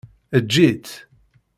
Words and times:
Eǧǧ-itt! 0.37 0.91